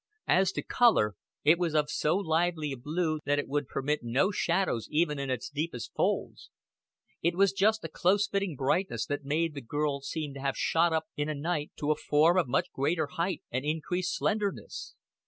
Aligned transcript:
As 0.25 0.51
to 0.53 0.63
color, 0.63 1.13
it 1.43 1.59
was 1.59 1.75
of 1.75 1.91
so 1.91 2.17
lively 2.17 2.71
a 2.71 2.75
blue 2.75 3.19
that 3.25 3.37
it 3.37 3.47
would 3.47 3.67
permit 3.67 3.99
no 4.01 4.31
shadows 4.31 4.87
even 4.89 5.19
in 5.19 5.29
its 5.29 5.47
deepest 5.47 5.93
folds; 5.93 6.49
it 7.21 7.35
was 7.35 7.53
just 7.53 7.83
a 7.83 7.87
close 7.87 8.27
fitting 8.27 8.55
brightness 8.55 9.05
that 9.05 9.25
made 9.25 9.53
the 9.53 9.61
girl 9.61 10.01
seem 10.01 10.33
to 10.33 10.39
have 10.41 10.57
shot 10.57 10.91
up 10.91 11.05
in 11.15 11.29
a 11.29 11.35
night 11.35 11.71
to 11.75 11.91
a 11.91 11.95
form 11.95 12.35
of 12.35 12.47
much 12.47 12.71
greater 12.73 13.05
height 13.13 13.43
and 13.51 13.63
increased 13.63 14.15
slenderness. 14.15 14.95